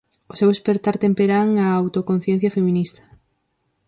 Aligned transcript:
O 0.31 0.33
seu 0.39 0.49
espertar 0.55 0.95
temperán 1.05 1.47
á 1.63 1.67
autoconciencia 1.71 2.53
feminista. 2.57 3.01